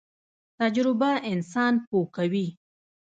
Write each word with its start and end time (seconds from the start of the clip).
تجربه 0.59 1.09
انسان 1.31 1.73
پوه 1.87 2.05
کوي 2.15 2.47